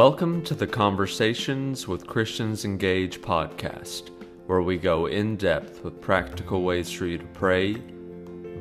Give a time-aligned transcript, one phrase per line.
[0.00, 4.08] Welcome to the Conversations with Christians Engage podcast,
[4.46, 7.76] where we go in depth with practical ways for you to pray,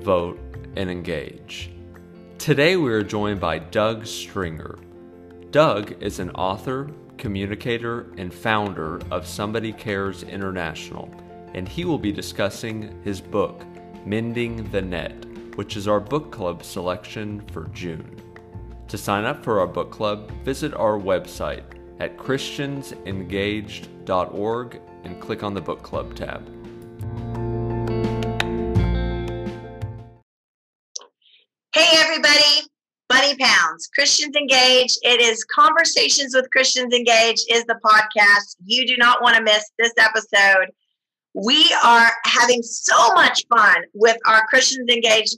[0.02, 0.38] vote,
[0.75, 1.71] and engage.
[2.39, 4.79] Today we are joined by Doug Stringer.
[5.49, 11.10] Doug is an author, communicator, and founder of Somebody Cares International,
[11.53, 13.63] and he will be discussing his book,
[14.06, 15.26] Mending the Net,
[15.56, 18.13] which is our book club selection for June.
[18.89, 21.63] To sign up for our book club, visit our website
[21.99, 26.43] at christiansengaged.org and click on the book club tab.
[31.71, 32.67] Hey, everybody.
[33.09, 34.98] Bunny Pounds, Christians Engaged.
[35.03, 38.55] It is Conversations with Christians Engaged is the podcast.
[38.65, 40.71] You do not want to miss this episode.
[41.35, 45.37] We are having so much fun with our Christians Engaged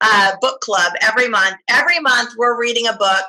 [0.00, 1.56] uh, book club every month.
[1.68, 3.24] Every month, we're reading a book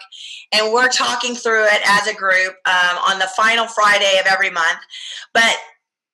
[0.53, 4.49] and we're talking through it as a group um, on the final Friday of every
[4.49, 4.79] month.
[5.33, 5.55] But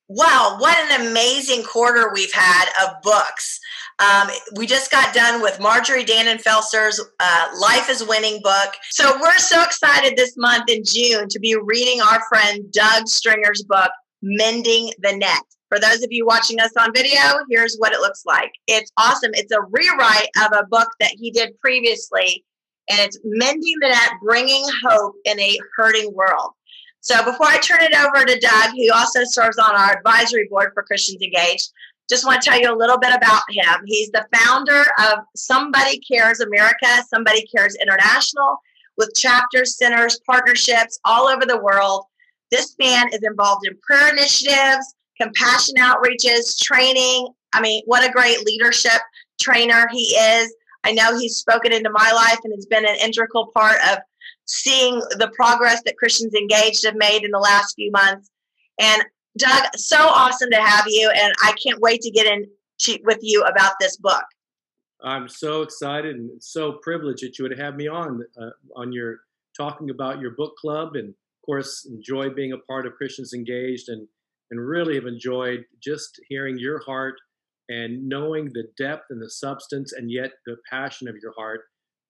[0.07, 3.59] wow, what an amazing quarter we've had of books.
[3.99, 8.75] Um, we just got done with Marjorie Dannenfelser's uh, Life is Winning book.
[8.91, 13.63] So we're so excited this month in June to be reading our friend Doug Stringer's
[13.63, 13.89] book,
[14.21, 15.43] Mending the Net.
[15.69, 18.51] For those of you watching us on video, here's what it looks like.
[18.67, 19.31] It's awesome.
[19.33, 22.45] It's a rewrite of a book that he did previously,
[22.89, 26.51] and it's Mending the Net, Bringing Hope in a Hurting World.
[27.01, 30.71] So before I turn it over to Doug, who also serves on our advisory board
[30.73, 31.69] for Christians Engaged,
[32.09, 33.81] just want to tell you a little bit about him.
[33.85, 38.57] He's the founder of Somebody Cares America, Somebody Cares International,
[38.97, 42.05] with chapters, centers, partnerships all over the world.
[42.52, 47.28] This man is involved in prayer initiatives, compassion outreaches, training.
[47.53, 49.02] I mean, what a great leadership
[49.40, 50.53] trainer he is.
[50.84, 54.00] I know he's spoken into my life and has been an integral part of
[54.45, 58.30] seeing the progress that Christians Engaged have made in the last few months.
[58.80, 59.03] And
[59.38, 62.46] Doug, so awesome to have you, and I can't wait to get in
[62.81, 64.24] to, with you about this book.
[65.03, 69.19] I'm so excited and so privileged that you would have me on uh, on your
[69.56, 71.13] talking about your book club, and
[71.47, 74.08] course, enjoy being a part of Christians Engaged and
[74.50, 77.16] and really have enjoyed just hearing your heart
[77.69, 81.62] and knowing the depth and the substance and yet the passion of your heart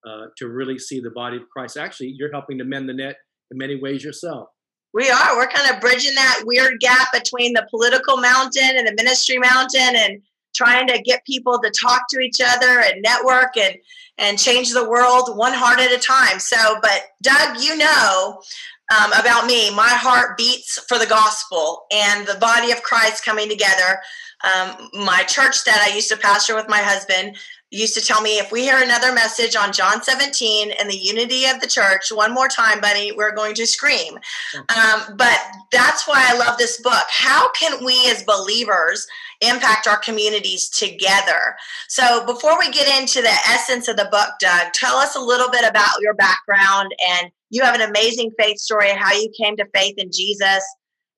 [0.08, 1.78] uh, to really see the body of Christ.
[1.78, 3.16] Actually, you're helping to mend the net
[3.50, 4.50] in many ways yourself.
[4.94, 5.36] We are.
[5.36, 9.96] We're kind of bridging that weird gap between the political mountain and the ministry mountain
[9.96, 10.22] and
[10.56, 13.76] trying to get people to talk to each other and network and
[14.20, 16.40] and change the world one heart at a time.
[16.40, 18.42] So, but Doug, you know,
[18.96, 19.74] um, about me.
[19.74, 24.00] My heart beats for the gospel and the body of Christ coming together.
[24.44, 27.38] Um, my church that I used to pastor with my husband
[27.70, 31.46] used to tell me if we hear another message on John 17 and the unity
[31.46, 34.18] of the church one more time, buddy, we're going to scream.
[34.56, 35.38] Um, but
[35.72, 37.06] that's why I love this book.
[37.10, 39.06] How can we as believers
[39.42, 41.58] impact our communities together?
[41.90, 45.50] So before we get into the essence of the book, Doug, tell us a little
[45.50, 49.56] bit about your background and you have an amazing faith story of how you came
[49.58, 50.64] to faith in Jesus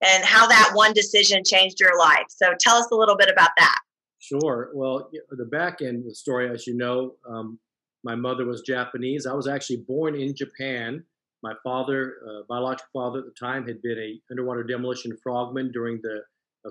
[0.01, 2.25] and how that one decision changed your life.
[2.29, 3.79] So tell us a little bit about that.
[4.19, 4.69] Sure.
[4.73, 7.59] Well, the back end of the story, as you know, um,
[8.03, 9.25] my mother was Japanese.
[9.25, 11.03] I was actually born in Japan.
[11.41, 15.99] My father, uh, biological father at the time, had been a underwater demolition frogman during
[16.03, 16.21] the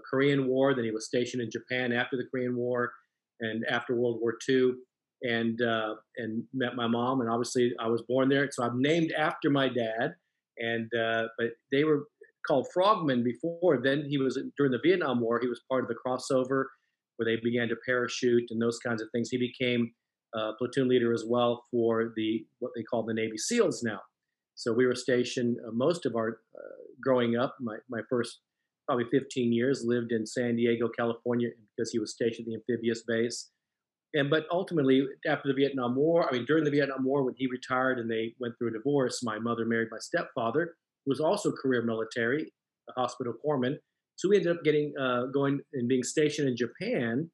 [0.08, 0.74] Korean War.
[0.74, 2.92] Then he was stationed in Japan after the Korean War
[3.40, 4.72] and after World War II
[5.22, 7.20] and uh, and met my mom.
[7.20, 10.14] And obviously, I was born there, so I'm named after my dad.
[10.58, 12.04] And uh, but they were
[12.46, 13.80] called frogmen before.
[13.82, 15.38] Then he was during the Vietnam War.
[15.40, 16.64] He was part of the crossover
[17.16, 19.28] where they began to parachute and those kinds of things.
[19.30, 19.92] He became
[20.36, 24.00] uh, platoon leader as well for the what they call the Navy SEALs now.
[24.54, 27.56] So we were stationed uh, most of our uh, growing up.
[27.60, 28.40] My my first
[28.86, 33.02] probably 15 years lived in San Diego, California, because he was stationed at the amphibious
[33.06, 33.50] base
[34.14, 37.46] and but ultimately after the vietnam war i mean during the vietnam war when he
[37.46, 41.52] retired and they went through a divorce my mother married my stepfather who was also
[41.52, 42.50] career military
[42.88, 43.76] a hospital corpsman.
[44.16, 47.30] So we ended up getting uh, going and being stationed in japan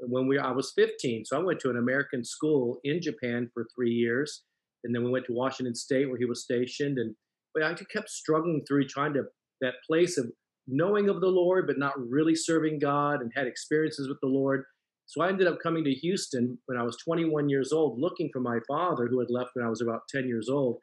[0.00, 3.66] when we i was 15 so i went to an american school in japan for
[3.74, 4.44] three years
[4.84, 6.98] and then we went to washington state where he was stationed.
[6.98, 7.16] And
[7.52, 9.24] but i kept struggling through trying to
[9.60, 10.30] that place of
[10.68, 14.62] knowing of the lord but not really serving god and had experiences with the lord
[15.08, 18.40] so I ended up coming to Houston when I was 21 years old, looking for
[18.40, 20.80] my father who had left when I was about 10 years old.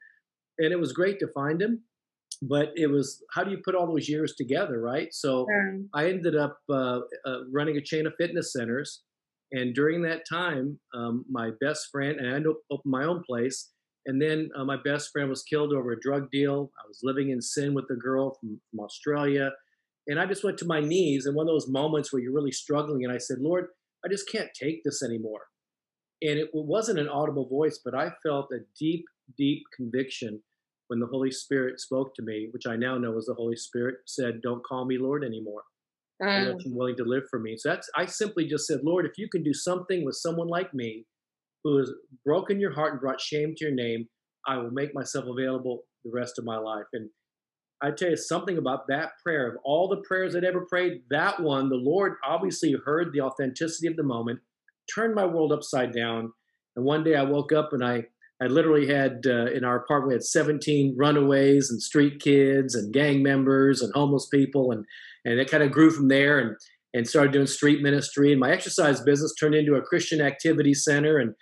[0.57, 1.83] And it was great to find him,
[2.41, 5.09] but it was how do you put all those years together, right?
[5.11, 5.85] So mm.
[5.93, 9.03] I ended up uh, uh, running a chain of fitness centers.
[9.51, 13.69] And during that time, um, my best friend, and I opened my own place,
[14.07, 16.71] And then uh, my best friend was killed over a drug deal.
[16.83, 19.51] I was living in sin with a girl from, from Australia.
[20.07, 22.51] And I just went to my knees in one of those moments where you're really
[22.51, 23.03] struggling.
[23.03, 23.67] And I said, Lord,
[24.05, 25.41] I just can't take this anymore.
[26.21, 29.05] And it wasn't an audible voice, but I felt a deep,
[29.37, 30.41] deep conviction
[30.87, 33.95] when the Holy Spirit spoke to me, which I now know was the Holy Spirit,
[34.05, 35.63] said, Don't call me Lord anymore.
[36.21, 36.51] Mm.
[36.51, 37.55] I'm willing to live for me.
[37.57, 40.73] So that's I simply just said, Lord, if you can do something with someone like
[40.73, 41.05] me
[41.63, 41.91] who has
[42.23, 44.07] broken your heart and brought shame to your name,
[44.47, 46.85] I will make myself available the rest of my life.
[46.93, 47.09] And
[47.81, 49.47] I tell you something about that prayer.
[49.47, 53.87] Of all the prayers I'd ever prayed, that one, the Lord obviously heard the authenticity
[53.87, 54.39] of the moment,
[54.93, 56.31] turned my world upside down.
[56.75, 58.05] And one day I woke up and I,
[58.41, 62.93] I literally had uh, in our apartment we had 17 runaways and street kids and
[62.93, 64.85] gang members and homeless people, and
[65.23, 66.39] and it kind of grew from there.
[66.39, 66.55] And
[66.95, 68.31] and started doing street ministry.
[68.31, 71.35] And my exercise business turned into a Christian activity center and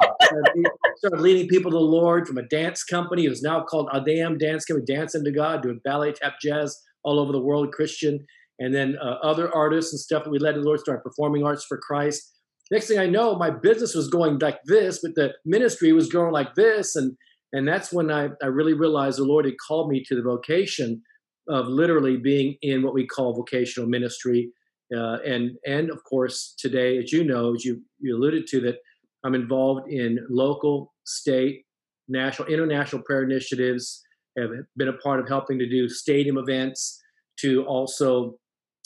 [0.97, 3.25] started leading people to the Lord from a dance company.
[3.25, 7.19] It was now called Adam Dance Company, Dancing to God, doing ballet, tap, jazz all
[7.19, 8.25] over the world, Christian.
[8.57, 11.43] And then uh, other artists and stuff that we led to the Lord started performing
[11.43, 12.31] arts for Christ.
[12.71, 16.33] Next thing I know, my business was going like this, but the ministry was growing
[16.33, 16.95] like this.
[16.95, 17.15] And
[17.51, 21.03] and that's when I, I really realized the Lord had called me to the vocation
[21.47, 24.49] of literally being in what we call vocational ministry
[24.95, 28.77] uh, and and of course today, as you know, as you, you alluded to, that
[29.23, 31.63] I'm involved in local, state,
[32.07, 34.01] national, international prayer initiatives.
[34.37, 36.99] Have been a part of helping to do stadium events,
[37.41, 38.39] to also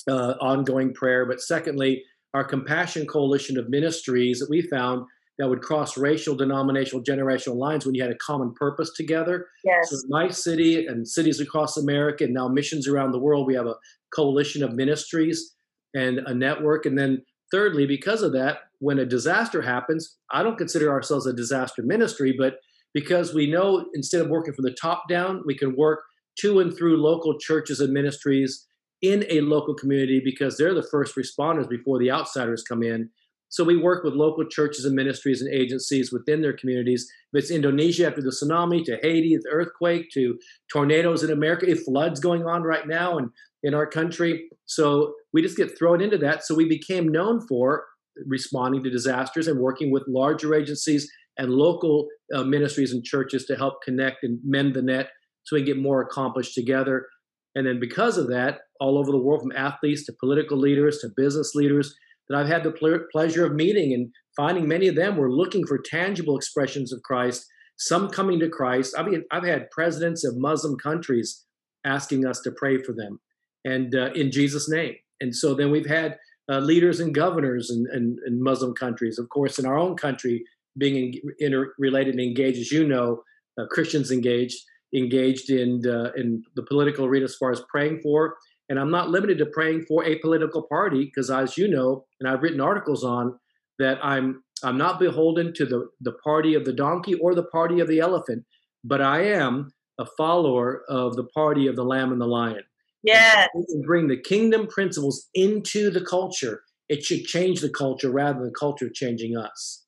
[0.10, 1.26] uh, ongoing prayer.
[1.26, 5.06] But secondly, our Compassion Coalition of ministries that we found
[5.38, 9.48] that would cross racial, denominational, generational lines when you had a common purpose together.
[9.64, 9.90] Yes.
[9.90, 13.68] So my city and cities across America and now missions around the world, we have
[13.68, 13.76] a
[14.14, 15.54] coalition of ministries
[15.98, 16.86] and a network.
[16.86, 21.34] And then, thirdly, because of that, when a disaster happens, I don't consider ourselves a
[21.34, 22.60] disaster ministry, but
[22.94, 26.02] because we know instead of working from the top down, we can work
[26.40, 28.68] to and through local churches and ministries
[29.02, 33.10] in a local community because they're the first responders before the outsiders come in.
[33.50, 37.10] So we work with local churches and ministries and agencies within their communities.
[37.32, 40.38] If it's Indonesia after the tsunami, to Haiti, the earthquake, to
[40.72, 43.30] tornadoes in America, if floods going on right now and
[43.64, 44.50] in our country.
[44.66, 46.46] So we just get thrown into that.
[46.46, 47.86] So we became known for
[48.26, 53.56] responding to disasters and working with larger agencies and local uh, ministries and churches to
[53.56, 55.10] help connect and mend the net
[55.44, 57.08] so we get more accomplished together.
[57.56, 61.10] And then because of that, all over the world, from athletes to political leaders to
[61.16, 61.96] business leaders,
[62.28, 65.66] that I've had the ple- pleasure of meeting and finding many of them were looking
[65.66, 67.46] for tangible expressions of Christ,
[67.78, 68.94] some coming to Christ.
[68.98, 71.46] I mean, I've had presidents of Muslim countries
[71.86, 73.20] asking us to pray for them
[73.68, 74.96] and uh, in Jesus' name.
[75.22, 76.18] And so then we've had
[76.50, 80.46] uh, leaders and governors in, in, in, Muslim countries, of course, in our own country,
[80.78, 81.12] being in,
[81.42, 83.22] interrelated and engaged, as you know,
[83.60, 84.58] uh, Christians engaged,
[84.96, 88.38] engaged in uh, in the political arena as far as praying for.
[88.70, 92.30] And I'm not limited to praying for a political party because, as you know, and
[92.30, 93.38] I've written articles on
[93.80, 97.82] that, I'm I'm not beholden to the the party of the donkey or the party
[97.82, 98.46] of the elephant,
[98.84, 102.64] but I am a follower of the party of the lamb and the lion.
[103.08, 103.48] Yeah.
[103.86, 106.64] Bring the kingdom principles into the culture.
[106.90, 109.84] It should change the culture rather than the culture changing us.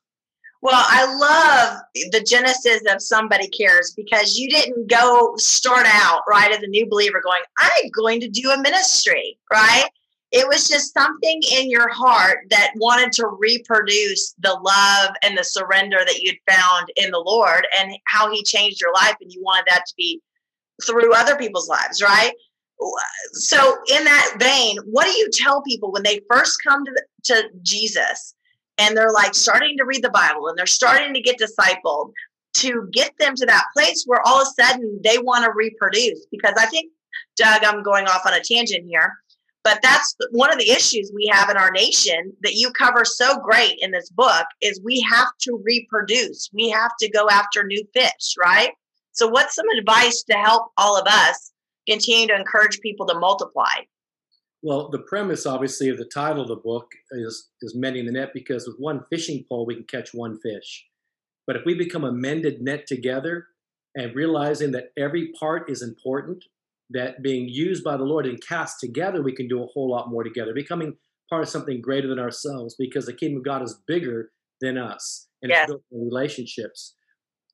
[0.62, 1.80] Well, I love
[2.12, 6.86] the genesis of somebody cares because you didn't go start out right as a new
[6.86, 9.86] believer going, I'm going to do a ministry, right?
[10.32, 15.44] It was just something in your heart that wanted to reproduce the love and the
[15.44, 19.42] surrender that you'd found in the Lord and how He changed your life, and you
[19.42, 20.20] wanted that to be
[20.86, 22.32] through other people's lives, right?
[23.32, 27.04] So in that vein what do you tell people when they first come to, the,
[27.24, 28.34] to jesus
[28.78, 32.12] and they're like starting to read the bible and they're starting to get discipled
[32.52, 36.26] to get them to that place where all of a sudden they want to reproduce?
[36.30, 36.90] Because i think
[37.36, 39.14] doug i'm going off on a tangent here
[39.62, 43.38] but that's one of the issues we have in our nation that you cover so
[43.40, 46.48] great in this book is we have to reproduce.
[46.52, 48.70] We have to go after new fish right?
[49.12, 51.52] So what's some advice to help all of us
[51.90, 53.84] continue to encourage people to multiply?
[54.62, 58.30] Well, the premise, obviously, of the title of the book is is mending the net
[58.34, 60.86] because with one fishing pole we can catch one fish.
[61.46, 63.46] But if we become a mended net together
[63.94, 66.44] and realizing that every part is important,
[66.90, 70.10] that being used by the Lord and cast together, we can do a whole lot
[70.10, 70.96] more together, becoming
[71.28, 74.30] part of something greater than ourselves because the kingdom of God is bigger
[74.60, 75.70] than us and yes.
[75.90, 76.94] relationships.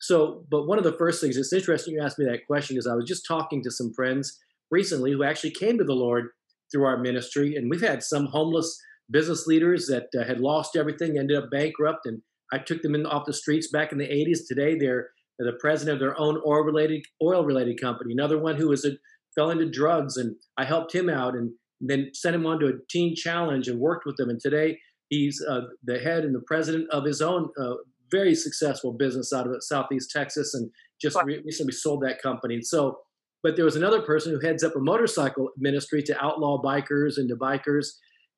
[0.00, 2.86] So, but one of the first things, it's interesting you asked me that question is
[2.86, 4.38] I was just talking to some friends
[4.70, 6.28] recently who actually came to the Lord
[6.72, 7.54] through our ministry.
[7.56, 8.78] And we've had some homeless
[9.10, 12.06] business leaders that uh, had lost everything, ended up bankrupt.
[12.06, 12.22] And
[12.52, 14.40] I took them in off the streets back in the 80s.
[14.48, 18.12] Today, they're the president of their own oil related oil related company.
[18.12, 18.92] Another one who was a,
[19.34, 22.72] fell into drugs, and I helped him out, and then sent him on to a
[22.88, 24.30] teen challenge and worked with them.
[24.30, 27.74] And today he's uh, the head and the president of his own uh,
[28.10, 30.70] very successful business out of Southeast Texas, and
[31.00, 32.54] just recently sold that company.
[32.54, 32.98] And so,
[33.42, 37.28] but there was another person who heads up a motorcycle ministry to outlaw bikers and
[37.28, 37.88] to bikers,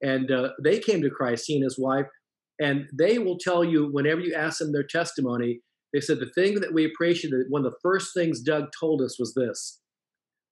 [0.03, 1.45] and uh, they came to Christ.
[1.47, 2.07] He and his wife,
[2.61, 5.61] and they will tell you whenever you ask them their testimony.
[5.95, 9.19] They said the thing that we appreciated, one of the first things Doug told us
[9.19, 9.81] was this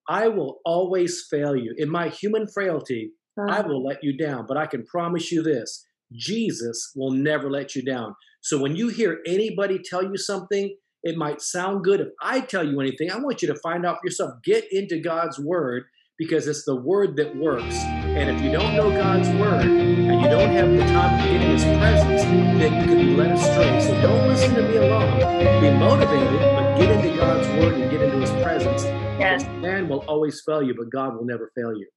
[0.09, 1.75] I will always fail you.
[1.77, 3.13] In my human frailty.
[3.39, 7.75] I will let you down, but I can promise you this Jesus will never let
[7.75, 8.15] you down.
[8.47, 10.73] So when you hear anybody tell you something,
[11.03, 12.01] it might sound good.
[12.01, 14.35] If I tell you anything, I want you to find out for yourself.
[14.45, 15.83] Get into God's word
[16.17, 17.75] because it's the word that works.
[17.75, 21.43] And if you don't know God's word and you don't have the time to get
[21.43, 23.81] in his presence, then you can be led astray.
[23.81, 25.19] So don't listen to me alone.
[25.61, 28.85] Be motivated, but get into God's word and get into his presence.
[29.19, 29.45] Yes.
[29.61, 31.89] Man will always fail you, but God will never fail you.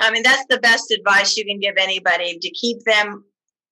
[0.00, 3.24] I mean, that's the best advice you can give anybody to keep them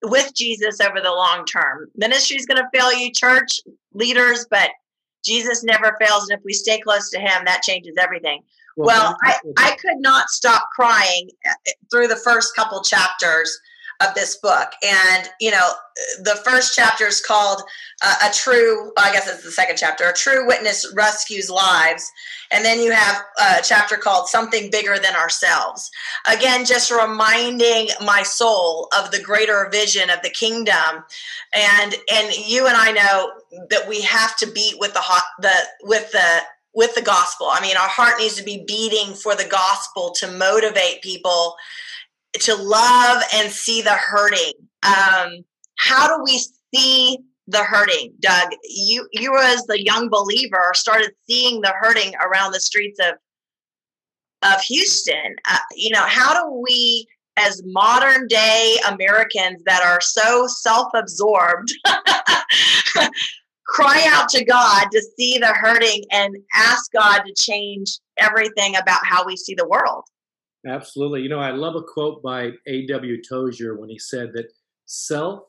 [0.04, 1.88] with Jesus over the long term.
[1.96, 3.60] Ministry is going to fail you, church
[3.92, 4.70] leaders, but
[5.24, 6.28] Jesus never fails.
[6.28, 8.42] And if we stay close to him, that changes everything.
[8.76, 11.52] Well, well I, I could not stop crying uh,
[11.90, 13.58] through the first couple chapters
[14.06, 14.68] of this book.
[14.82, 15.68] And, you know,
[16.22, 17.62] the first chapter is called
[18.02, 22.10] uh, A True, I guess it's the second chapter, A True Witness Rescues Lives.
[22.50, 25.90] And then you have a chapter called Something Bigger Than Ourselves.
[26.26, 31.04] Again, just reminding my soul of the greater vision of the kingdom.
[31.52, 33.32] And and you and I know
[33.70, 36.40] that we have to beat with the hot the with the
[36.74, 37.48] with the gospel.
[37.50, 41.54] I mean, our heart needs to be beating for the gospel to motivate people
[42.40, 44.52] to love and see the hurting.
[44.82, 45.44] Um,
[45.76, 46.40] how do we
[46.74, 48.50] see the hurting, Doug?
[48.64, 53.14] You you as the young believer started seeing the hurting around the streets of
[54.42, 55.36] of Houston.
[55.50, 61.68] Uh, you know, how do we as modern day Americans that are so self-absorbed
[63.66, 69.04] cry out to God to see the hurting and ask God to change everything about
[69.04, 70.04] how we see the world?
[70.66, 71.22] Absolutely.
[71.22, 73.22] You know, I love a quote by A.W.
[73.28, 74.52] Tozer when he said that
[74.86, 75.40] self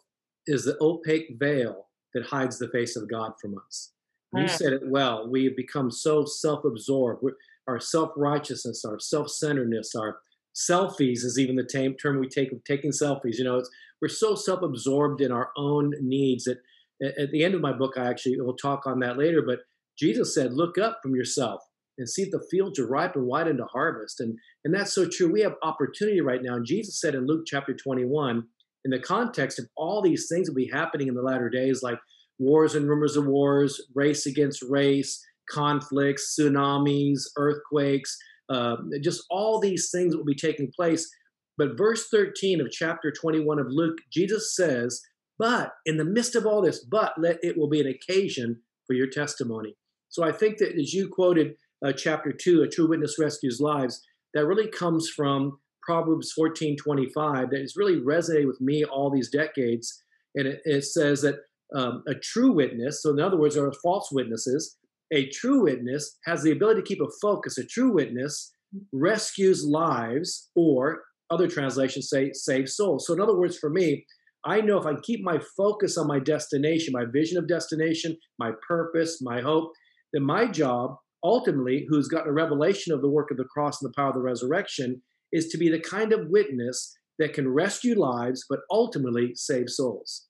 [0.48, 3.94] is the opaque veil that hides the face of God from us.
[4.34, 4.48] You hmm.
[4.48, 5.30] said it well.
[5.30, 7.24] We have become so self absorbed.
[7.68, 10.20] Our self righteousness, our self centeredness, our
[10.56, 13.38] selfies is even the term we take of taking selfies.
[13.38, 13.64] You know,
[14.02, 16.58] we're so self absorbed in our own needs that
[17.02, 19.42] at the end of my book, I actually will talk on that later.
[19.46, 19.60] But
[19.98, 21.62] Jesus said, Look up from yourself
[21.98, 24.20] and see the fields are ripe and white into harvest.
[24.20, 25.32] And, and that's so true.
[25.32, 26.56] We have opportunity right now.
[26.56, 28.44] And Jesus said in Luke chapter 21,
[28.84, 31.82] in the context of all these things that will be happening in the latter days,
[31.82, 31.98] like
[32.38, 38.18] wars and rumors of wars, race against race, conflicts, tsunamis, earthquakes,
[38.50, 41.10] uh, just all these things will be taking place.
[41.58, 45.02] But verse 13 of chapter 21 of Luke, Jesus says,
[45.40, 48.94] But in the midst of all this, but let it will be an occasion for
[48.94, 49.76] your testimony.
[50.10, 54.02] So I think that as you quoted uh, chapter 2, A True Witness Rescues Lives,
[54.34, 59.30] that really comes from Proverbs 14 25, that has really resonated with me all these
[59.30, 60.02] decades.
[60.34, 61.36] And it, it says that
[61.76, 64.78] um, a true witness, so in other words, there are false witnesses,
[65.14, 67.58] a true witness has the ability to keep a focus.
[67.58, 68.52] A true witness
[68.92, 73.06] rescues lives, or other translations say save souls.
[73.06, 74.06] So, in other words, for me,
[74.46, 78.52] I know if I keep my focus on my destination, my vision of destination, my
[78.68, 79.72] purpose, my hope,
[80.14, 83.90] then my job ultimately, who's gotten a revelation of the work of the cross and
[83.90, 85.02] the power of the resurrection,
[85.32, 90.28] is to be the kind of witness that can rescue lives, but ultimately save souls.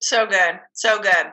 [0.00, 0.58] So good.
[0.72, 1.26] So good.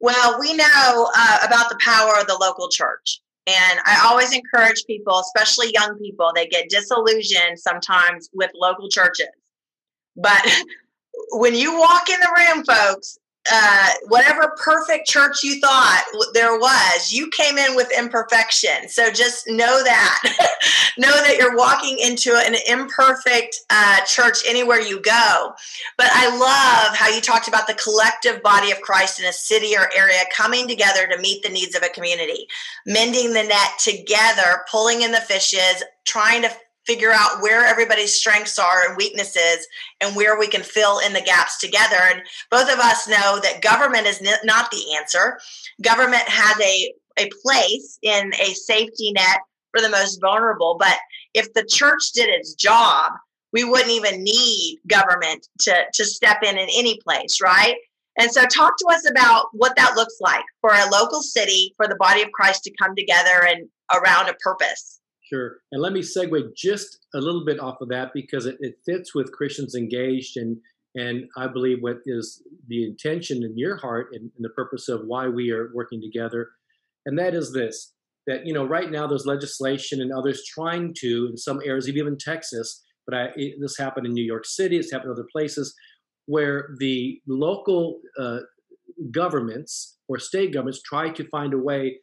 [0.00, 3.20] Well, we know uh, about the power of the local church.
[3.46, 9.28] And I always encourage people, especially young people, they get disillusioned sometimes with local churches.
[10.16, 10.42] But
[11.30, 13.18] when you walk in the room, folks,
[13.52, 18.88] uh, whatever perfect church you thought there was, you came in with imperfection.
[18.88, 20.22] So just know that.
[20.98, 25.52] know that you're walking into an imperfect uh, church anywhere you go.
[25.96, 29.76] But I love how you talked about the collective body of Christ in a city
[29.76, 32.46] or area coming together to meet the needs of a community,
[32.86, 36.50] mending the net together, pulling in the fishes, trying to
[36.86, 39.66] figure out where everybody's strengths are and weaknesses
[40.00, 41.98] and where we can fill in the gaps together.
[42.10, 45.38] And both of us know that government is not the answer.
[45.82, 49.40] Government has a, a place in a safety net
[49.72, 50.76] for the most vulnerable.
[50.78, 50.96] But
[51.34, 53.12] if the church did its job,
[53.52, 57.76] we wouldn't even need government to, to step in in any place, right?
[58.18, 61.86] And so, talk to us about what that looks like for a local city, for
[61.86, 64.95] the body of Christ to come together and around a purpose.
[65.32, 65.58] Sure.
[65.72, 69.14] And let me segue just a little bit off of that because it, it fits
[69.14, 70.58] with Christians engaged and
[70.94, 75.02] and I believe what is the intention in your heart and, and the purpose of
[75.04, 76.48] why we are working together.
[77.04, 77.92] And that is this
[78.26, 82.08] that, you know, right now there's legislation and others trying to, in some areas, even
[82.08, 85.28] in Texas, but I, it, this happened in New York City, it's happened in other
[85.30, 85.74] places,
[86.26, 88.38] where the local uh,
[89.12, 92.00] governments or state governments try to find a way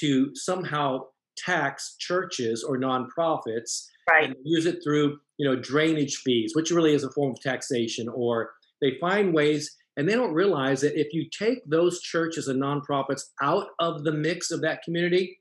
[0.00, 1.00] to somehow
[1.36, 4.24] tax churches or nonprofits right.
[4.24, 8.08] and use it through you know drainage fees which really is a form of taxation
[8.08, 8.50] or
[8.80, 13.22] they find ways and they don't realize that if you take those churches and nonprofits
[13.42, 15.38] out of the mix of that community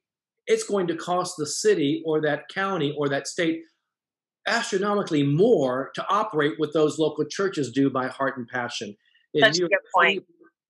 [0.47, 3.61] it's going to cost the city or that county or that state
[4.47, 8.95] astronomically more to operate what those local churches do by heart and passion.
[9.33, 10.15] In That's New a good point.
[10.15, 10.25] City,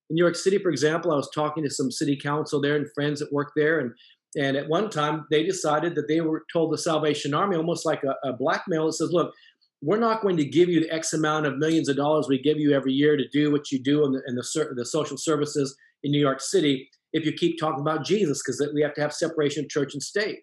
[0.09, 2.87] in New York City, for example, I was talking to some city council there and
[2.93, 3.91] friends that work there, and
[4.35, 8.03] and at one time they decided that they were told the Salvation Army almost like
[8.03, 9.33] a, a blackmail that says, "Look,
[9.81, 12.57] we're not going to give you the X amount of millions of dollars we give
[12.57, 15.75] you every year to do what you do in the, in the, the social services
[16.03, 19.13] in New York City if you keep talking about Jesus, because we have to have
[19.13, 20.39] separation of church and state."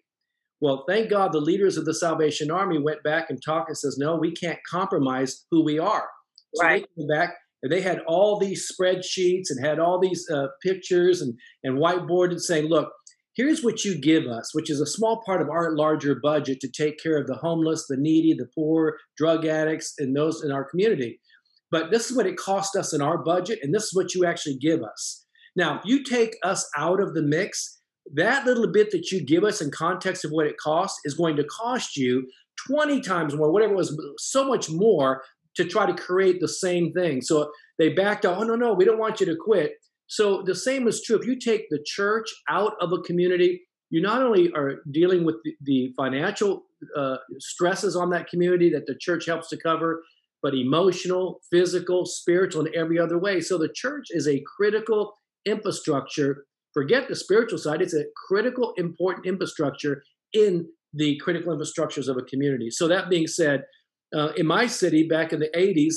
[0.61, 3.97] Well, thank God the leaders of the Salvation Army went back and talked and says,
[3.97, 6.07] no, we can't compromise who we are.
[6.53, 6.85] So right.
[6.95, 7.33] they came back
[7.63, 11.33] and they had all these spreadsheets and had all these uh, pictures and,
[11.63, 12.91] and whiteboarded saying, look,
[13.35, 16.69] here's what you give us, which is a small part of our larger budget to
[16.69, 20.69] take care of the homeless, the needy, the poor, drug addicts, and those in our
[20.69, 21.19] community.
[21.71, 24.25] But this is what it cost us in our budget, and this is what you
[24.25, 25.25] actually give us.
[25.55, 27.79] Now, if you take us out of the mix,
[28.13, 31.37] that little bit that you give us in context of what it costs is going
[31.37, 32.27] to cost you
[32.67, 35.23] 20 times more, whatever it was, so much more
[35.55, 37.21] to try to create the same thing.
[37.21, 39.73] So they backed out, oh, no, no, we don't want you to quit.
[40.17, 41.17] So the same is true.
[41.17, 45.35] If you take the church out of a community, you not only are dealing with
[45.43, 46.63] the, the financial
[46.97, 50.03] uh, stresses on that community that the church helps to cover,
[50.43, 53.39] but emotional, physical, spiritual, and every other way.
[53.39, 55.13] So the church is a critical
[55.45, 62.17] infrastructure forget the spiritual side, it's a critical, important infrastructure in the critical infrastructures of
[62.17, 62.69] a community.
[62.69, 63.63] So, that being said,
[64.15, 65.93] uh, in my city back in the 80s,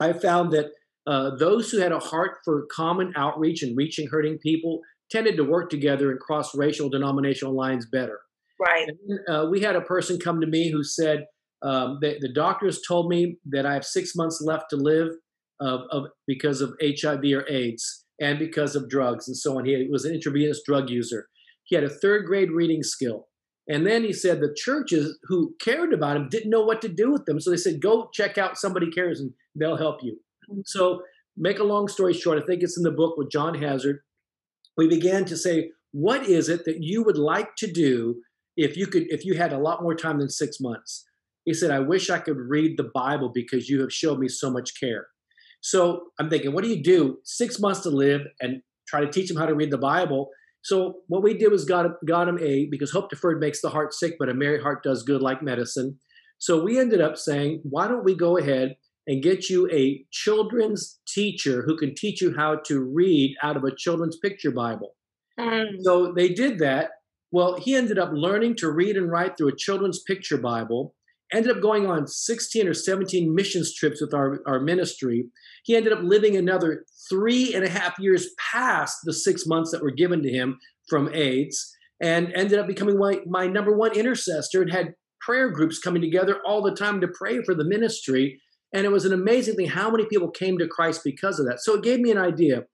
[0.00, 0.66] I found that
[1.08, 5.44] uh, those who had a heart for common outreach and reaching hurting people tended to
[5.44, 8.20] work together and cross racial denominational lines better.
[8.60, 8.86] Right.
[8.86, 11.24] And, uh, we had a person come to me who said,
[11.62, 15.08] um, the, the, doctors told me that I have six months left to live
[15.60, 19.64] of, of, because of HIV or AIDS and because of drugs and so on.
[19.64, 21.26] He was an intravenous drug user.
[21.64, 23.28] He had a third grade reading skill.
[23.66, 27.10] And then he said the churches who cared about him didn't know what to do
[27.10, 27.40] with them.
[27.40, 30.18] So they said, go check out somebody cares and they'll help you.
[30.64, 31.02] So,
[31.36, 34.00] make a long story short, I think it's in the book with John Hazard.
[34.76, 38.16] We began to say, what is it that you would like to do
[38.56, 41.04] if you could, if you had a lot more time than six months?
[41.44, 44.50] He said, I wish I could read the Bible because you have showed me so
[44.50, 45.06] much care.
[45.60, 47.18] So I'm thinking, what do you do?
[47.24, 50.30] Six months to live and try to teach them how to read the Bible.
[50.62, 53.94] So what we did was got got him a because hope deferred makes the heart
[53.94, 55.98] sick, but a merry heart does good like medicine.
[56.38, 58.76] So we ended up saying, why don't we go ahead
[59.08, 63.64] and get you a children's teacher who can teach you how to read out of
[63.64, 64.94] a children's picture Bible.
[65.40, 65.82] Mm.
[65.82, 66.90] So they did that.
[67.32, 70.94] Well, he ended up learning to read and write through a children's picture Bible
[71.32, 75.26] ended up going on 16 or 17 missions trips with our, our ministry.
[75.64, 79.82] He ended up living another three and a half years past the six months that
[79.82, 84.62] were given to him from AIDS and ended up becoming my, my number one intercessor
[84.62, 88.40] and had prayer groups coming together all the time to pray for the ministry.
[88.72, 91.60] And it was an amazing thing how many people came to Christ because of that.
[91.60, 92.64] So it gave me an idea.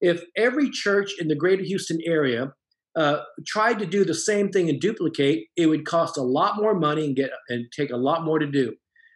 [0.00, 2.52] If every church in the greater Houston area
[2.96, 6.74] uh, tried to do the same thing and duplicate, it would cost a lot more
[6.74, 8.74] money and get and take a lot more to do.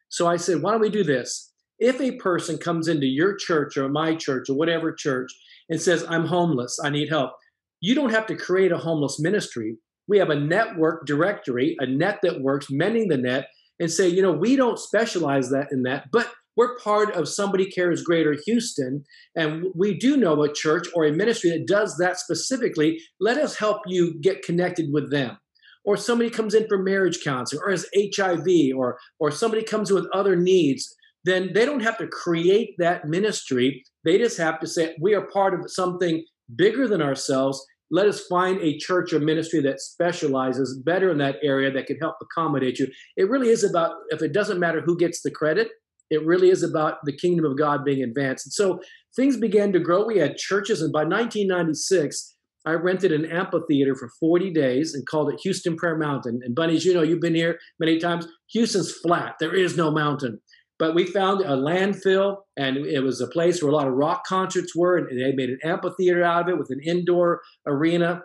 [0.09, 1.53] So I said, why don't we do this?
[1.79, 5.33] If a person comes into your church or my church or whatever church
[5.69, 7.33] and says, I'm homeless, I need help,
[7.81, 9.77] you don't have to create a homeless ministry.
[10.07, 13.49] We have a network directory, a net that works, mending the net,
[13.81, 17.71] and say, you know, we don't specialize that in that, but we're part of Somebody
[17.71, 22.19] Cares Greater Houston, and we do know a church or a ministry that does that
[22.19, 23.01] specifically.
[23.21, 25.37] Let us help you get connected with them.
[25.85, 30.07] Or somebody comes in for marriage counseling, or has HIV, or or somebody comes with
[30.15, 30.95] other needs.
[31.25, 33.83] Then they don't have to create that ministry.
[34.05, 37.65] They just have to say, we are part of something bigger than ourselves.
[37.91, 41.99] Let us find a church or ministry that specializes better in that area that can
[41.99, 42.89] help accommodate you.
[43.17, 45.69] It really is about if it doesn't matter who gets the credit,
[46.11, 48.47] It really is about the kingdom of God being advanced.
[48.47, 48.81] And so
[49.17, 50.07] things began to grow.
[50.07, 55.33] We had churches, and by 1996, I rented an amphitheater for 40 days and called
[55.33, 56.41] it Houston Prayer Mountain.
[56.43, 58.27] And Bunnies, you know, you've been here many times.
[58.53, 60.41] Houston's flat, there is no mountain.
[60.79, 64.25] But we found a landfill, and it was a place where a lot of rock
[64.27, 68.23] concerts were, and they made an amphitheater out of it with an indoor arena.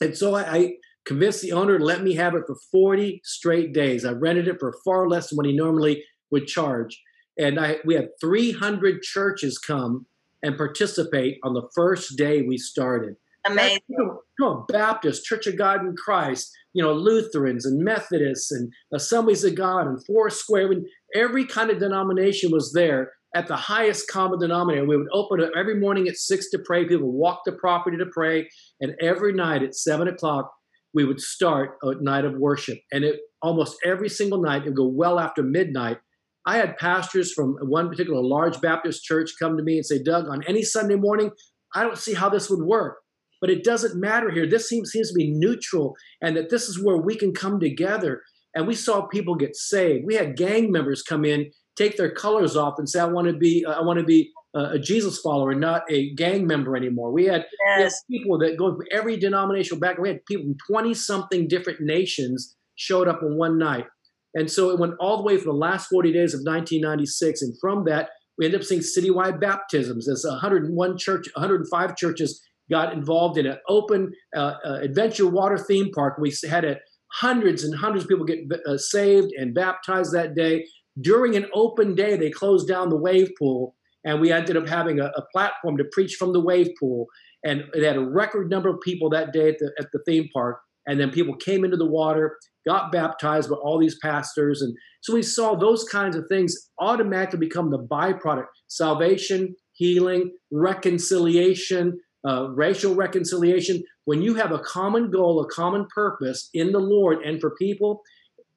[0.00, 0.74] And so I, I
[1.04, 4.04] convinced the owner to let me have it for 40 straight days.
[4.04, 7.00] I rented it for far less than what he normally would charge.
[7.38, 10.06] And I, we had 300 churches come
[10.42, 13.16] and participate on the first day we started.
[13.44, 13.80] Amazing.
[13.88, 19.44] You know, Baptist, Church of God in Christ, you know, Lutherans and Methodists and Assemblies
[19.44, 20.66] of God and Foursquare.
[20.66, 24.86] I mean, every kind of denomination was there at the highest common denominator.
[24.86, 26.86] We would open up every morning at six to pray.
[26.86, 28.48] People would walk the property to pray.
[28.80, 30.52] And every night at seven o'clock,
[30.94, 32.78] we would start a night of worship.
[32.92, 35.98] And it almost every single night, it would go well after midnight.
[36.44, 40.28] I had pastors from one particular large Baptist church come to me and say, Doug,
[40.28, 41.30] on any Sunday morning,
[41.74, 42.98] I don't see how this would work.
[43.42, 44.46] But it doesn't matter here.
[44.46, 48.22] This seems, seems to be neutral, and that this is where we can come together.
[48.54, 50.06] And we saw people get saved.
[50.06, 53.34] We had gang members come in, take their colors off, and say, "I want to
[53.34, 57.24] be, uh, I want to be a Jesus follower, not a gang member anymore." We
[57.24, 57.76] had, yes.
[57.76, 60.02] we had people that go from every denominational background.
[60.02, 63.86] We had people from twenty something different nations showed up in one night.
[64.34, 67.42] And so it went all the way for the last 40 days of 1996.
[67.42, 72.92] And from that, we ended up seeing citywide baptisms as 101 church, 105 churches got
[72.92, 76.16] involved in an open uh, uh, adventure water theme park.
[76.18, 76.76] We had a,
[77.12, 80.66] hundreds and hundreds of people get uh, saved and baptized that day.
[81.00, 84.98] During an open day, they closed down the wave pool, and we ended up having
[84.98, 87.06] a, a platform to preach from the wave pool.
[87.44, 90.28] And it had a record number of people that day at the, at the theme
[90.32, 90.58] park.
[90.86, 94.62] And then people came into the water got baptized by all these pastors.
[94.62, 101.98] And so we saw those kinds of things automatically become the byproduct salvation, healing, reconciliation,
[102.26, 103.82] uh, racial reconciliation.
[104.04, 108.02] When you have a common goal, a common purpose in the Lord and for people,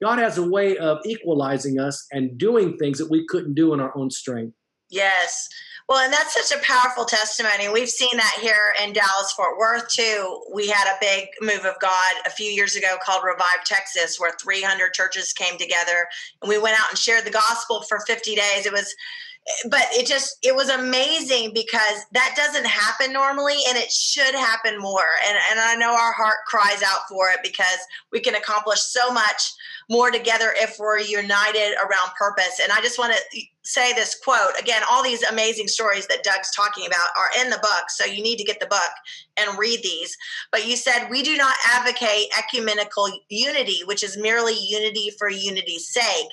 [0.02, 3.80] God has a way of equalizing us and doing things that we couldn't do in
[3.80, 4.56] our own strength.
[4.90, 5.48] Yes.
[5.88, 7.70] Well, and that's such a powerful testimony.
[7.70, 10.42] We've seen that here in Dallas, Fort Worth, too.
[10.52, 14.32] We had a big move of God a few years ago called Revive Texas, where
[14.40, 16.08] 300 churches came together
[16.42, 18.66] and we went out and shared the gospel for 50 days.
[18.66, 18.96] It was
[19.70, 24.80] but it just it was amazing because that doesn't happen normally and it should happen
[24.80, 25.06] more.
[25.28, 27.78] And and I know our heart cries out for it because
[28.12, 29.54] we can accomplish so much
[29.88, 32.60] more together if we're united around purpose.
[32.62, 36.52] And I just want to say this quote again all these amazing stories that Doug's
[36.56, 38.92] talking about are in the book so you need to get the book
[39.38, 40.18] and read these.
[40.52, 45.88] But you said we do not advocate ecumenical unity which is merely unity for unity's
[45.88, 46.30] sake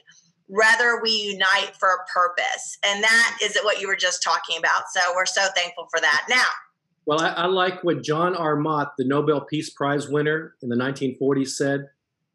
[0.53, 2.79] rather we unite for a purpose.
[2.85, 4.85] And that is what you were just talking about.
[4.93, 6.27] So we're so thankful for that.
[6.29, 6.47] Now
[7.05, 10.77] well i, I like what john r mott the nobel peace prize winner in the
[10.77, 11.89] 1940s said.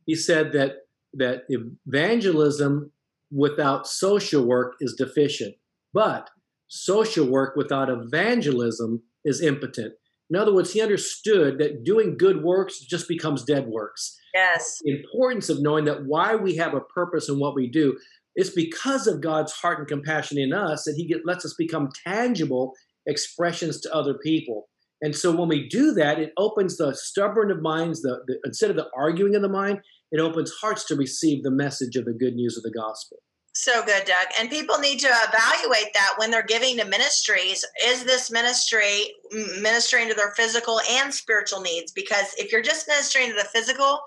[0.06, 2.92] He said that that evangelism
[3.32, 5.56] without social work is deficient
[5.94, 6.30] but
[6.68, 9.94] social work without evangelism is impotent
[10.30, 14.80] in other words he understood that doing good works just becomes dead works Yes.
[14.84, 17.98] The importance of knowing that why we have a purpose in what we do
[18.36, 21.90] is because of God's heart and compassion in us that He get, lets us become
[22.06, 22.74] tangible
[23.08, 24.70] expressions to other people.
[25.02, 28.70] And so when we do that, it opens the stubborn of minds, the, the instead
[28.70, 29.80] of the arguing of the mind,
[30.12, 33.18] it opens hearts to receive the message of the good news of the gospel.
[33.60, 34.28] So good, Doug.
[34.40, 37.66] And people need to evaluate that when they're giving to ministries.
[37.84, 41.92] Is this ministry ministering to their physical and spiritual needs?
[41.92, 44.02] Because if you're just ministering to the physical,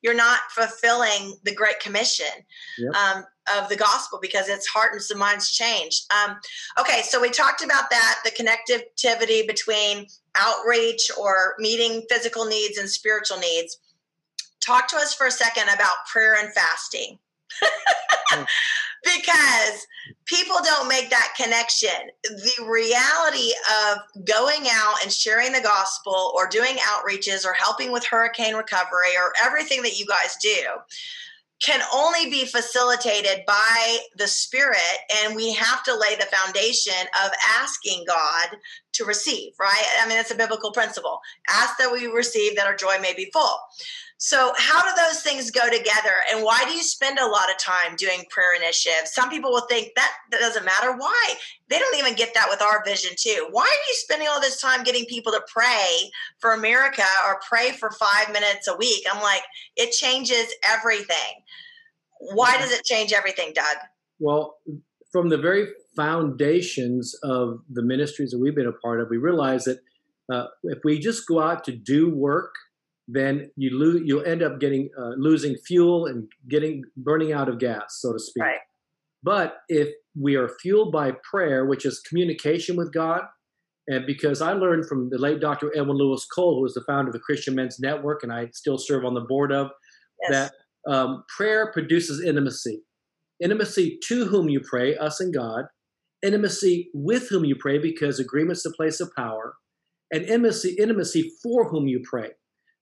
[0.00, 2.32] you're not fulfilling the Great Commission
[2.78, 2.94] yep.
[2.94, 6.04] um, of the gospel because its heart and minds change.
[6.10, 6.38] Um,
[6.80, 12.88] okay, so we talked about that the connectivity between outreach or meeting physical needs and
[12.88, 13.76] spiritual needs.
[14.60, 17.18] Talk to us for a second about prayer and fasting.
[19.04, 19.86] because
[20.24, 22.10] people don't make that connection.
[22.22, 23.52] The reality
[23.86, 29.16] of going out and sharing the gospel or doing outreaches or helping with hurricane recovery
[29.16, 30.58] or everything that you guys do
[31.64, 34.78] can only be facilitated by the Spirit,
[35.22, 38.56] and we have to lay the foundation of asking God
[38.94, 39.84] to receive, right?
[40.00, 41.20] I mean, it's a biblical principle.
[41.48, 43.58] Ask that we receive that our joy may be full.
[44.16, 46.14] So, how do those things go together?
[46.32, 49.12] And why do you spend a lot of time doing prayer initiatives?
[49.12, 50.96] Some people will think that, that doesn't matter.
[50.96, 51.34] Why?
[51.68, 53.48] They don't even get that with our vision, too.
[53.50, 57.72] Why are you spending all this time getting people to pray for America or pray
[57.72, 59.04] for five minutes a week?
[59.12, 59.42] I'm like,
[59.76, 61.42] it changes everything.
[62.32, 63.76] Why does it change everything, Doug?
[64.20, 64.58] Well,
[65.10, 69.64] from the very foundations of the ministries that we've been a part of, we realize
[69.64, 69.78] that
[70.32, 72.54] uh, if we just go out to do work,
[73.06, 77.58] then you lose, you'll end up getting uh, losing fuel and getting burning out of
[77.58, 78.42] gas, so to speak.
[78.42, 78.58] Right.
[79.22, 83.22] But if we are fueled by prayer, which is communication with God,
[83.86, 85.70] and because I learned from the late Dr.
[85.76, 88.78] Edwin Lewis Cole, who was the founder of the Christian Men's Network, and I still
[88.78, 89.70] serve on the board of,
[90.22, 90.30] yes.
[90.86, 92.82] that um, prayer produces intimacy.
[93.42, 95.64] Intimacy to whom you pray, us and God.
[96.24, 99.54] Intimacy with whom you pray, because agreement's the place of power.
[100.10, 102.30] And intimacy, intimacy for whom you pray.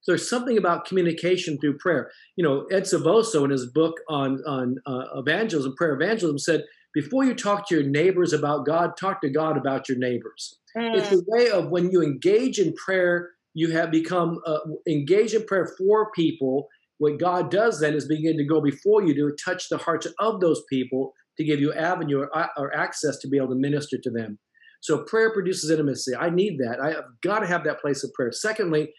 [0.01, 2.11] So there's something about communication through prayer.
[2.35, 7.23] You know, Ed Silvoso in his book on on uh, evangelism, prayer evangelism, said before
[7.23, 10.59] you talk to your neighbors about God, talk to God about your neighbors.
[10.77, 10.95] Mm.
[10.95, 15.45] It's a way of when you engage in prayer, you have become uh, engaged in
[15.45, 16.67] prayer for people.
[16.97, 20.39] What God does then is begin to go before you to touch the hearts of
[20.39, 23.97] those people to give you avenue or, uh, or access to be able to minister
[23.97, 24.39] to them.
[24.81, 26.13] So prayer produces intimacy.
[26.15, 26.79] I need that.
[26.81, 28.31] I've got to have that place of prayer.
[28.31, 28.89] Secondly,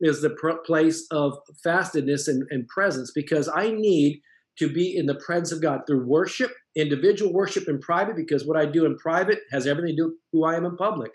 [0.00, 4.20] is the pr- place of fastedness and, and presence because I need
[4.58, 8.58] to be in the presence of God through worship, individual worship in private, because what
[8.58, 11.12] I do in private has everything to do with who I am in public.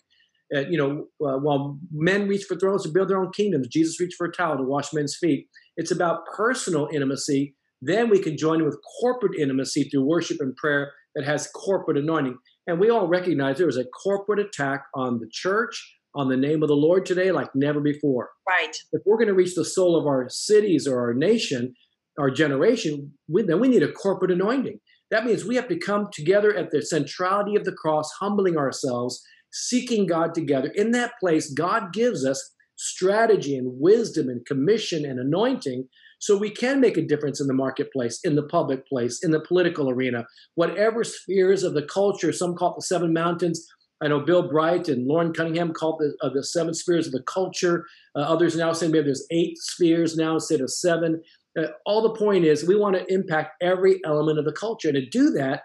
[0.56, 4.00] Uh, you know, uh, while men reach for thrones to build their own kingdoms, Jesus
[4.00, 5.48] reached for a towel to wash men's feet.
[5.76, 7.56] It's about personal intimacy.
[7.82, 12.38] Then we can join with corporate intimacy through worship and prayer that has corporate anointing.
[12.66, 16.64] And we all recognize there is a corporate attack on the church, on the name
[16.64, 18.30] of the Lord today like never before.
[18.50, 18.76] Right.
[18.92, 21.74] If we're going to reach the soul of our cities or our nation,
[22.20, 24.80] our generation, we, then we need a corporate anointing.
[25.12, 29.24] That means we have to come together at the centrality of the cross, humbling ourselves,
[29.52, 30.72] seeking God together.
[30.76, 35.88] In that place, God gives us strategy and wisdom and commission and anointing
[36.20, 39.40] so we can make a difference in the marketplace, in the public place, in the
[39.40, 40.26] political arena,
[40.56, 43.68] whatever spheres of the culture, some call it the seven mountains,
[44.02, 47.24] I know Bill Bright and Loren Cunningham called the, uh, the seven spheres of the
[47.24, 47.86] culture.
[48.16, 51.22] Uh, others now saying maybe there's eight spheres now instead of seven.
[51.60, 54.90] Uh, all the point is we want to impact every element of the culture.
[54.90, 55.64] And to do that,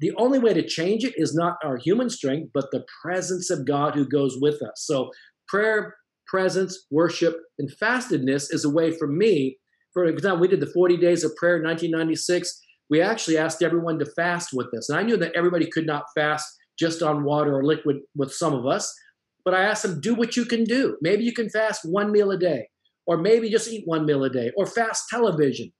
[0.00, 3.66] the only way to change it is not our human strength, but the presence of
[3.66, 4.84] God who goes with us.
[4.84, 5.10] So
[5.48, 9.58] prayer, presence, worship, and fastedness is a way for me.
[9.96, 12.60] For example, we did the 40 days of prayer in 1996.
[12.90, 14.90] We actually asked everyone to fast with us.
[14.90, 16.46] And I knew that everybody could not fast
[16.78, 18.94] just on water or liquid with some of us.
[19.42, 20.98] But I asked them, do what you can do.
[21.00, 22.68] Maybe you can fast one meal a day,
[23.06, 25.72] or maybe just eat one meal a day, or fast television.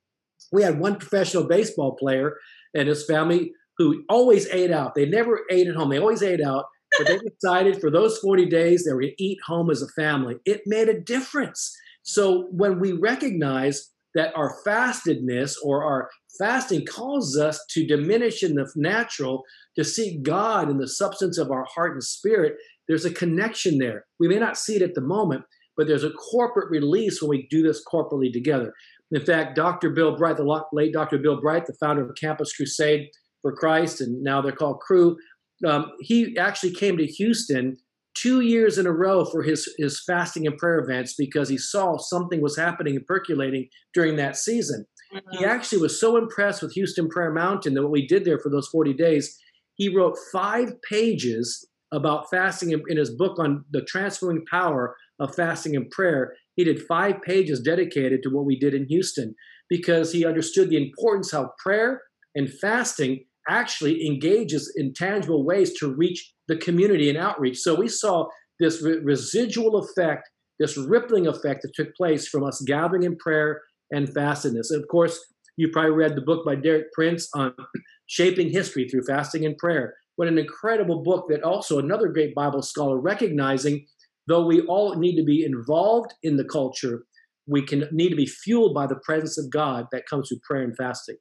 [0.51, 2.37] We had one professional baseball player
[2.73, 4.95] and his family who always ate out.
[4.95, 6.65] They never ate at home, they always ate out.
[6.97, 9.89] But they decided for those 40 days they were going to eat home as a
[9.89, 10.37] family.
[10.47, 11.77] It made a difference.
[12.03, 18.55] So when we recognize that our fastedness or our fasting causes us to diminish in
[18.55, 19.45] the natural
[19.77, 22.55] to seek God in the substance of our heart and spirit,
[22.89, 24.07] there's a connection there.
[24.19, 25.45] We may not see it at the moment,
[25.77, 28.73] but there's a corporate release when we do this corporately together.
[29.13, 29.91] In fact, Dr.
[29.91, 31.19] Bill Bright, the late Dr.
[31.19, 33.09] Bill Bright, the founder of Campus Crusade
[33.43, 35.17] for Christ, and now they're called Cru,
[35.65, 37.77] um, he actually came to Houston
[38.17, 41.99] two years in a row for his, his fasting and prayer events because he saw
[41.99, 44.87] something was happening and percolating during that season.
[45.33, 48.51] He actually was so impressed with Houston Prayer Mountain that what we did there for
[48.51, 49.39] those 40 days,
[49.75, 55.35] he wrote five pages about fasting in, in his book on the transforming power of
[55.35, 56.35] fasting and prayer.
[56.57, 59.35] He did five pages dedicated to what we did in Houston
[59.69, 62.03] because he understood the importance how prayer
[62.35, 67.59] and fasting actually engages in tangible ways to reach the community and outreach.
[67.59, 68.27] So we saw
[68.61, 70.29] this re- residual effect,
[70.59, 74.71] this rippling effect that took place from us gathering in prayer and fastedness.
[74.71, 75.19] And of course,
[75.57, 77.55] you probably read the book by Derek Prince on
[78.07, 79.95] shaping history through fasting and prayer.
[80.17, 83.87] What an incredible book that also another great Bible scholar recognizing,
[84.27, 87.05] though we all need to be involved in the culture,
[87.47, 90.63] we can need to be fueled by the presence of God that comes through prayer
[90.63, 91.17] and fasting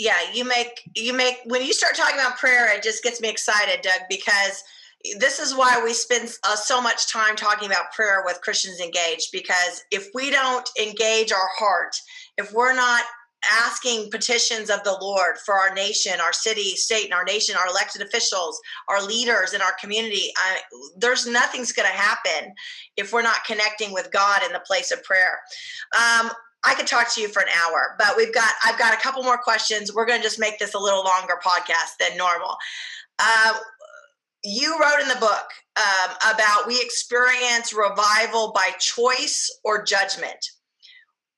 [0.00, 3.28] yeah, you make you make when you start talking about prayer, it just gets me
[3.28, 4.64] excited, Doug, because
[5.18, 9.28] this is why we spend uh, so much time talking about prayer with Christians Engaged.
[9.30, 11.94] Because if we don't engage our heart,
[12.38, 13.04] if we're not
[13.62, 17.68] asking petitions of the Lord for our nation, our city, state, and our nation, our
[17.68, 18.58] elected officials,
[18.88, 20.30] our leaders in our community.
[20.36, 20.58] I,
[20.98, 22.52] there's nothing's going to happen
[22.96, 25.40] if we're not connecting with God in the place of prayer.
[25.96, 26.30] Um,
[26.62, 29.22] I could talk to you for an hour, but we've got I've got a couple
[29.22, 29.92] more questions.
[29.94, 32.56] We're going to just make this a little longer podcast than normal.
[33.18, 33.54] Uh,
[34.44, 35.46] you wrote in the book
[35.76, 40.50] um, about we experience revival by choice or judgment.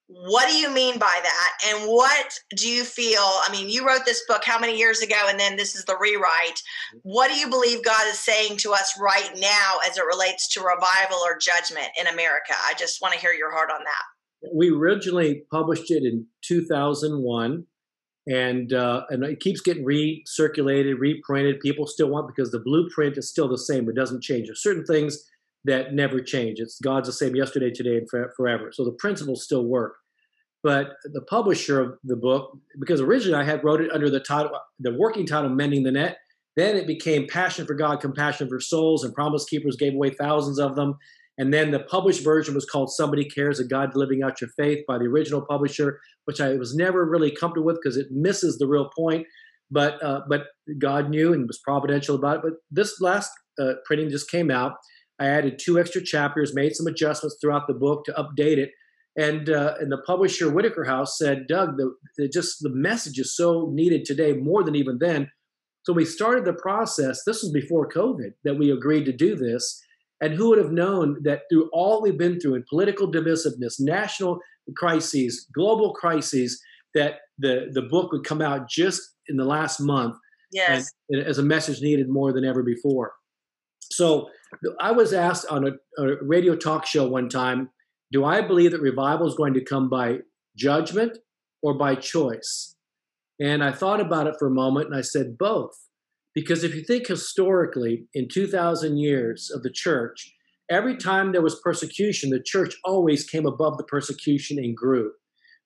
[0.09, 1.51] what do you mean by that?
[1.69, 3.23] And what do you feel?
[3.23, 5.97] I mean, you wrote this book how many years ago, and then this is the
[5.99, 6.61] rewrite.
[7.03, 10.61] What do you believe God is saying to us right now as it relates to
[10.61, 12.53] revival or judgment in America?
[12.67, 14.03] I just want to hear your heart on that.
[14.53, 17.67] We originally published it in 2001,
[18.27, 21.61] and uh, and it keeps getting recirculated, reprinted.
[21.61, 24.49] People still want because the blueprint is still the same; it doesn't change.
[24.49, 25.23] There's certain things
[25.65, 26.59] that never change.
[26.59, 28.73] It's God's the same yesterday, today, and forever.
[28.73, 29.97] So the principles still work.
[30.63, 34.53] But the publisher of the book, because originally I had wrote it under the title,
[34.79, 36.19] the working title, "Mending the Net."
[36.57, 40.59] Then it became "Passion for God, Compassion for Souls," and Promise Keepers gave away thousands
[40.59, 40.97] of them.
[41.43, 44.85] And then the published version was called "Somebody Cares: A God Living Out Your Faith"
[44.87, 48.69] by the original publisher, which I was never really comfortable with because it misses the
[48.69, 49.27] real point.
[49.69, 50.45] But uh, but
[50.79, 52.43] God knew and was providential about it.
[52.45, 54.75] But this last uh, printing just came out.
[55.19, 58.71] I added two extra chapters, made some adjustments throughout the book to update it
[59.17, 63.37] and uh, and the publisher Whitaker House said, Doug, the, the, just the message is
[63.37, 65.31] so needed today more than even then.
[65.85, 67.23] So we started the process.
[67.27, 69.83] This was before COVID that we agreed to do this.
[70.23, 74.39] And who would have known that through all we've been through in political divisiveness, national
[74.77, 76.63] crises, global crises,
[76.95, 80.17] that the, the book would come out just in the last month
[80.53, 80.89] yes.
[81.11, 83.13] and, as a message needed more than ever before.
[83.91, 84.29] So
[84.81, 87.71] I was asked on a, a radio talk show one time
[88.13, 90.19] do I believe that revival is going to come by
[90.55, 91.17] judgment
[91.63, 92.77] or by choice?
[93.41, 95.73] And I thought about it for a moment and I said both.
[96.35, 100.35] Because if you think historically, in 2,000 years of the church,
[100.71, 105.13] every time there was persecution, the church always came above the persecution and grew.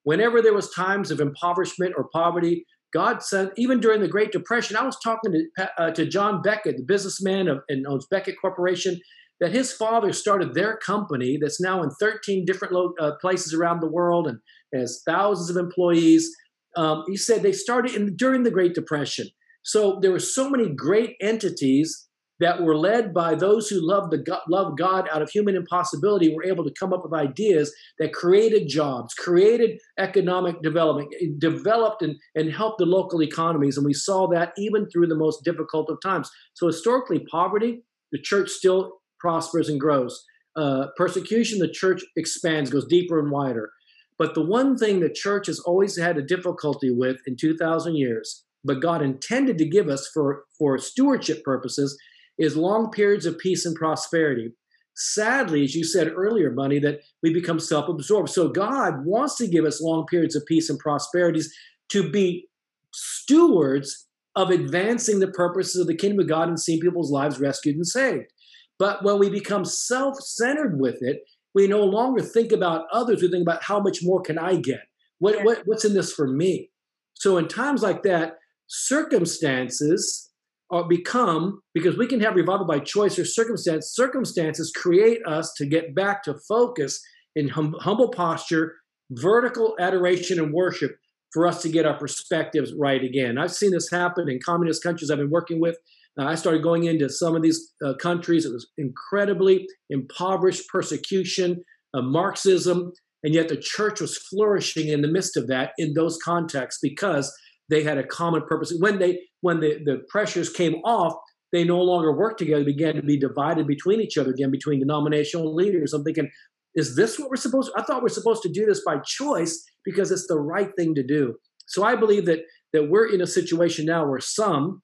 [0.03, 4.77] Whenever there was times of impoverishment or poverty, God sent, even during the Great Depression,
[4.77, 9.01] I was talking to, uh, to John Beckett, the businessman of, and owns Beckett Corporation
[9.41, 13.81] that his father started their company that's now in 13 different lo- uh, places around
[13.81, 14.39] the world and
[14.75, 16.31] has thousands of employees.
[16.77, 19.29] Um, he said they started in, during the Great Depression.
[19.67, 22.07] So there were so many great entities
[22.39, 26.45] that were led by those who loved the love God out of human impossibility were
[26.45, 32.53] able to come up with ideas that created jobs, created economic development, developed and, and
[32.53, 33.77] helped the local economies.
[33.77, 36.31] And we saw that even through the most difficult of times.
[36.55, 40.23] So historically, poverty, the church still prospers and grows.
[40.55, 43.71] Uh, persecution, the church expands, goes deeper and wider.
[44.17, 48.46] But the one thing the church has always had a difficulty with in 2,000 years,
[48.67, 51.99] but God intended to give us for, for stewardship purposes,
[52.39, 54.53] is long periods of peace and prosperity.
[54.95, 58.31] Sadly, as you said earlier, Bunny, that we become self absorbed.
[58.31, 61.55] So God wants to give us long periods of peace and prosperities
[61.91, 62.49] to be
[62.93, 67.77] stewards of advancing the purposes of the kingdom of God and seeing people's lives rescued
[67.77, 68.33] and saved.
[68.79, 71.21] But when we become self centered with it,
[71.55, 73.23] we no longer think about others.
[73.23, 74.81] We think about how much more can I get?
[75.19, 76.71] What, what, what's in this for me?
[77.15, 78.35] So in times like that,
[78.69, 80.31] circumstances
[80.71, 83.93] are become because we can have revival by choice or circumstance.
[83.95, 87.01] Circumstances create us to get back to focus
[87.37, 88.75] in hum, humble posture,
[89.11, 90.97] vertical adoration and worship
[91.33, 93.39] for us to get our perspectives right again.
[93.39, 95.77] I've seen this happen in communist countries I've been working with
[96.19, 98.47] uh, I started going into some of these uh, countries.
[98.47, 101.63] It was incredibly impoverished persecution,
[101.95, 106.19] uh, Marxism, and yet the church was flourishing in the midst of that in those
[106.19, 107.35] contexts because
[107.69, 108.73] they had a common purpose.
[108.79, 111.15] When they when the, the pressures came off,
[111.53, 115.55] they no longer worked together, began to be divided between each other again, between denominational
[115.55, 115.93] leaders.
[115.93, 116.31] I'm thinking,
[116.75, 117.81] is this what we're supposed to?
[117.81, 121.03] I thought we're supposed to do this by choice because it's the right thing to
[121.03, 121.35] do.
[121.69, 122.41] So I believe that
[122.73, 124.83] that we're in a situation now where some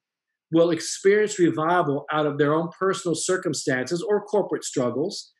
[0.51, 5.31] will experience revival out of their own personal circumstances or corporate struggles.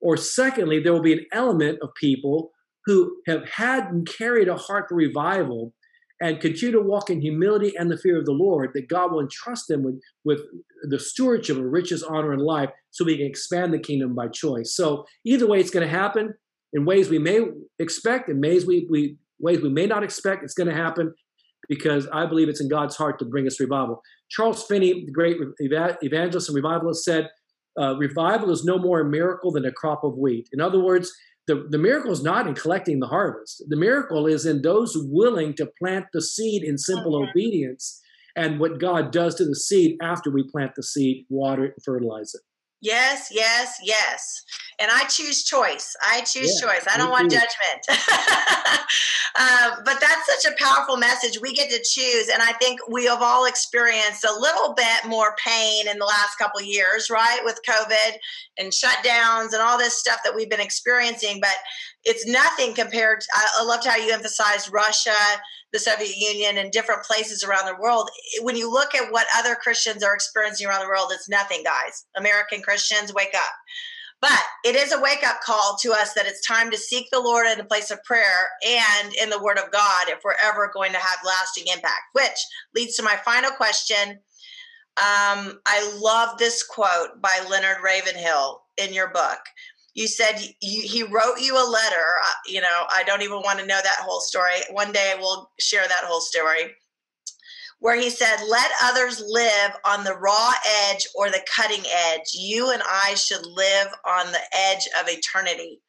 [0.00, 2.50] Or, secondly, there will be an element of people
[2.86, 5.74] who have had and carried a heart for revival
[6.20, 9.20] and continue to walk in humility and the fear of the Lord, that God will
[9.20, 10.40] entrust them with, with
[10.82, 14.74] the stewardship of riches, honor, and life so we can expand the kingdom by choice.
[14.74, 16.34] So, either way, it's going to happen
[16.72, 17.40] in ways we may
[17.78, 21.14] expect, in ways we, we, ways we may not expect, it's going to happen
[21.68, 24.02] because I believe it's in God's heart to bring us revival.
[24.30, 27.28] Charles Finney, the great evangelist and revivalist, said,
[27.80, 30.48] uh, Revival is no more a miracle than a crop of wheat.
[30.52, 31.12] In other words,
[31.48, 33.64] the, the miracle is not in collecting the harvest.
[33.68, 37.30] The miracle is in those willing to plant the seed in simple okay.
[37.30, 38.00] obedience
[38.36, 41.84] and what God does to the seed after we plant the seed, water it, and
[41.84, 42.42] fertilize it.
[42.80, 44.44] Yes, yes, yes.
[44.78, 45.96] And I choose choice.
[46.00, 46.86] I choose yeah, choice.
[46.92, 47.36] I don't want too.
[47.36, 48.00] judgment.
[49.34, 51.40] uh, but that's such a powerful message.
[51.42, 52.28] We get to choose.
[52.28, 56.36] And I think we have all experienced a little bit more pain in the last
[56.38, 57.40] couple years, right?
[57.44, 58.16] With COVID
[58.58, 61.40] and shutdowns and all this stuff that we've been experiencing.
[61.40, 61.56] But
[62.04, 63.22] it's nothing compared.
[63.22, 65.10] To, I loved how you emphasized Russia
[65.72, 68.08] the Soviet Union and different places around the world.
[68.42, 72.06] When you look at what other Christians are experiencing around the world, it's nothing, guys.
[72.16, 73.52] American Christians, wake up.
[74.20, 77.20] But it is a wake up call to us that it's time to seek the
[77.20, 80.70] Lord in a place of prayer and in the Word of God if we're ever
[80.74, 82.38] going to have lasting impact, which
[82.74, 84.18] leads to my final question.
[84.96, 89.38] Um, I love this quote by Leonard Ravenhill in your book
[89.94, 92.04] you said you, he wrote you a letter.
[92.24, 94.60] Uh, you know, I don't even want to know that whole story.
[94.70, 96.74] One day we'll share that whole story.
[97.80, 100.52] Where he said, Let others live on the raw
[100.86, 102.32] edge or the cutting edge.
[102.34, 105.80] You and I should live on the edge of eternity.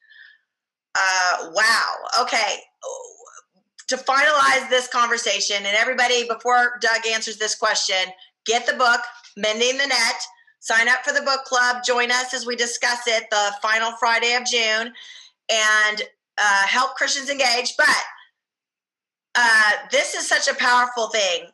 [0.95, 1.95] Uh, wow.
[2.21, 2.57] Okay.
[3.87, 8.13] To finalize this conversation, and everybody, before Doug answers this question,
[8.45, 9.01] get the book,
[9.35, 10.21] Mending the Net
[10.59, 11.83] sign up for the book club.
[11.85, 14.93] Join us as we discuss it the final Friday of June
[15.49, 16.01] and
[16.37, 17.75] uh, help Christians engage.
[17.77, 18.03] But
[19.35, 21.45] uh, this is such a powerful thing,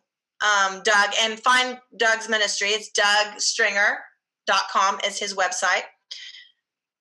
[0.43, 1.11] um, Doug.
[1.21, 2.69] And find Doug's ministry.
[2.69, 5.83] It's dougstringer.com is his website.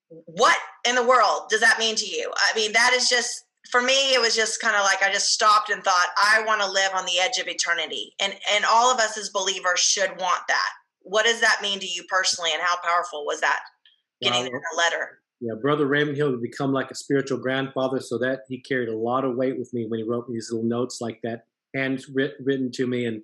[0.09, 2.31] What in the world does that mean to you?
[2.35, 5.33] I mean, that is just for me it was just kind of like i just
[5.33, 8.93] stopped and thought i want to live on the edge of eternity and and all
[8.93, 10.69] of us as believers should want that
[11.05, 13.59] what does that mean to you personally and how powerful was that
[14.21, 15.19] getting well, that letter?
[15.39, 19.23] Yeah brother Ravenhill would become like a spiritual grandfather so that he carried a lot
[19.23, 21.45] of weight with me when he wrote me these little notes like that
[21.75, 23.21] hand written to me and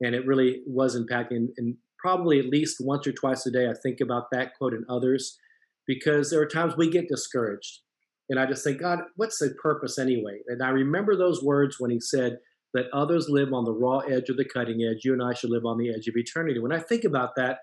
[0.00, 3.74] and it really was impacting and probably at least once or twice a day i
[3.82, 5.38] think about that quote and others
[5.86, 7.80] because there are times we get discouraged
[8.28, 10.40] and i just think god what's the purpose anyway?
[10.48, 12.38] And i remember those words when he said
[12.74, 15.04] let others live on the raw edge of the cutting edge.
[15.04, 16.58] You and I should live on the edge of eternity.
[16.58, 17.58] When I think about that,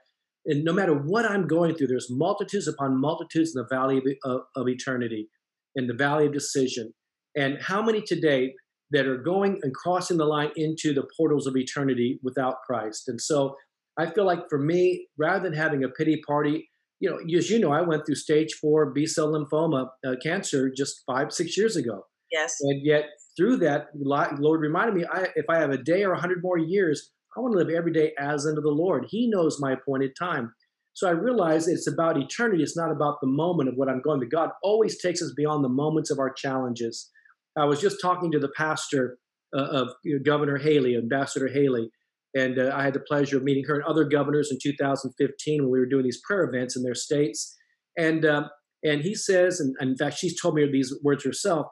[0.45, 4.03] and no matter what I'm going through, there's multitudes upon multitudes in the valley of,
[4.23, 5.29] of, of eternity,
[5.75, 6.93] in the valley of decision.
[7.35, 8.53] And how many today
[8.91, 13.07] that are going and crossing the line into the portals of eternity without Christ?
[13.07, 13.55] And so
[13.97, 17.59] I feel like for me, rather than having a pity party, you know, as you
[17.59, 21.75] know, I went through stage four B cell lymphoma uh, cancer just five, six years
[21.75, 22.05] ago.
[22.31, 22.55] Yes.
[22.61, 23.05] And yet
[23.39, 26.57] through that, Lord reminded me, I, if I have a day or a hundred more
[26.57, 29.05] years, I want to live every day as unto the Lord.
[29.09, 30.53] He knows my appointed time.
[30.93, 32.61] So I realize it's about eternity.
[32.61, 34.25] It's not about the moment of what I'm going to.
[34.25, 37.09] God always takes us beyond the moments of our challenges.
[37.57, 39.17] I was just talking to the pastor
[39.55, 39.89] uh, of
[40.23, 41.89] Governor Haley, Ambassador Haley,
[42.35, 45.71] and uh, I had the pleasure of meeting her and other governors in 2015 when
[45.71, 47.55] we were doing these prayer events in their states.
[47.97, 48.49] And uh,
[48.83, 51.67] and he says, and, and in fact, she's told me these words herself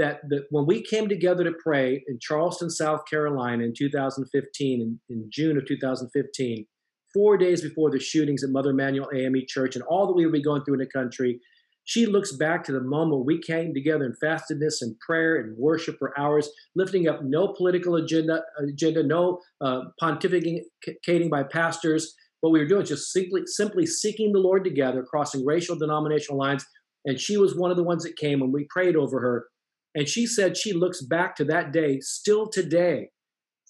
[0.00, 5.00] that the, when we came together to pray in Charleston, South Carolina in 2015, in,
[5.10, 6.66] in June of 2015,
[7.12, 10.32] four days before the shootings at Mother Emanuel AME Church and all that we would
[10.32, 11.38] be going through in the country,
[11.84, 15.96] she looks back to the moment we came together in fastedness and prayer and worship
[15.98, 22.14] for hours, lifting up no political agenda, agenda no uh, pontificating by pastors.
[22.40, 26.64] What we were doing just simply, simply seeking the Lord together, crossing racial, denominational lines.
[27.04, 29.46] And she was one of the ones that came and we prayed over her.
[29.94, 33.10] And she said she looks back to that day still today,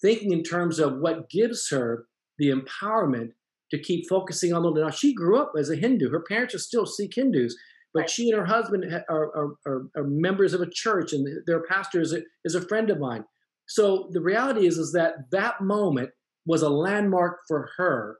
[0.01, 2.05] thinking in terms of what gives her
[2.37, 3.31] the empowerment
[3.71, 4.81] to keep focusing on the Lord.
[4.81, 6.09] Now, she grew up as a Hindu.
[6.09, 7.55] Her parents are still Sikh Hindus,
[7.93, 11.63] but she and her husband are, are, are, are members of a church, and their
[11.63, 13.23] pastor is a, is a friend of mine.
[13.67, 16.09] So the reality is, is that that moment
[16.45, 18.17] was a landmark for her.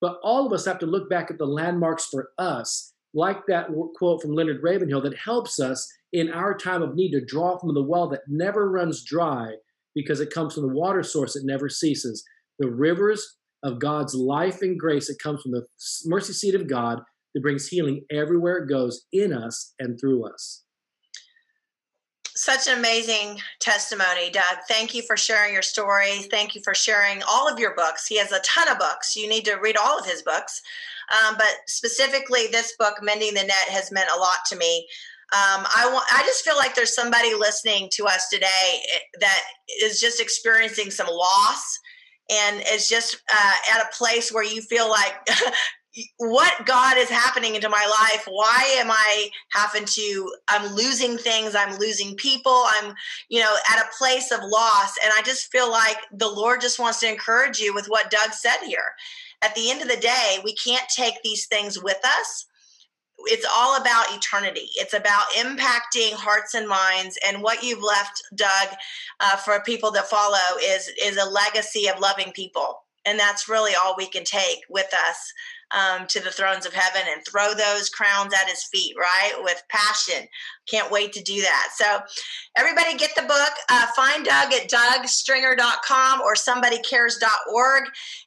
[0.00, 3.68] But all of us have to look back at the landmarks for us, like that
[3.96, 7.74] quote from Leonard Ravenhill that helps us in our time of need to draw from
[7.74, 9.54] the well that never runs dry
[9.94, 12.24] because it comes from the water source that never ceases.
[12.58, 15.66] The rivers of God's life and grace that comes from the
[16.06, 17.00] mercy seat of God
[17.34, 20.64] that brings healing everywhere it goes in us and through us.
[22.40, 24.60] Such an amazing testimony, Doug.
[24.66, 26.22] Thank you for sharing your story.
[26.30, 28.06] Thank you for sharing all of your books.
[28.06, 29.14] He has a ton of books.
[29.14, 30.62] You need to read all of his books.
[31.12, 34.88] Um, but specifically, this book, Mending the Net, has meant a lot to me.
[35.34, 36.06] Um, I want.
[36.10, 39.42] I just feel like there's somebody listening to us today eh, that
[39.82, 41.78] is just experiencing some loss,
[42.30, 45.12] and is just uh, at a place where you feel like.
[46.18, 48.26] what God is happening into my life?
[48.28, 50.32] Why am I having to?
[50.48, 51.54] I'm losing things.
[51.54, 52.64] I'm losing people.
[52.66, 52.94] I'm,
[53.28, 54.94] you know, at a place of loss.
[55.02, 58.32] And I just feel like the Lord just wants to encourage you with what Doug
[58.32, 58.94] said here
[59.42, 62.46] at the end of the day, we can't take these things with us.
[63.26, 64.68] It's all about eternity.
[64.76, 67.18] It's about impacting hearts and minds.
[67.26, 68.68] And what you've left, Doug,
[69.20, 73.72] uh, for people to follow is is a legacy of loving people and that's really
[73.74, 75.32] all we can take with us
[75.72, 79.32] um, to the thrones of heaven and throw those crowns at his feet, right?
[79.42, 80.26] With passion.
[80.68, 81.68] Can't wait to do that.
[81.76, 82.00] So,
[82.56, 83.52] everybody get the book.
[83.70, 87.84] Uh, find Doug at dougstringer.com or somebodycares.org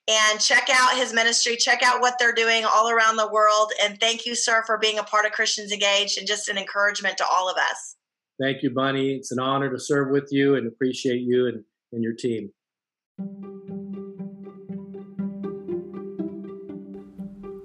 [0.07, 1.55] and check out his ministry.
[1.57, 3.71] Check out what they're doing all around the world.
[3.83, 7.17] And thank you, sir, for being a part of Christians Engaged and just an encouragement
[7.17, 7.95] to all of us.
[8.41, 9.15] Thank you, Bunny.
[9.15, 12.51] It's an honor to serve with you and appreciate you and, and your team.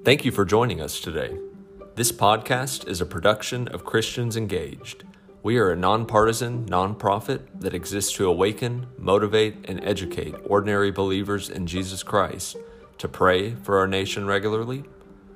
[0.09, 1.36] Thank you for joining us today.
[1.94, 5.04] This podcast is a production of Christians Engaged.
[5.42, 11.66] We are a nonpartisan nonprofit that exists to awaken, motivate, and educate ordinary believers in
[11.66, 12.56] Jesus Christ
[12.96, 14.84] to pray for our nation regularly,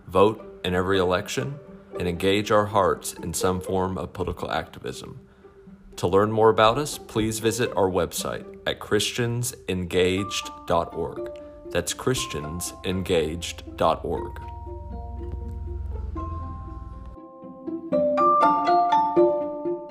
[0.07, 1.57] vote in every election,
[1.99, 5.21] and engage our hearts in some form of political activism.
[5.97, 11.31] To learn more about us, please visit our website at christiansengaged.org.
[11.71, 14.52] That's christiansengaged.org.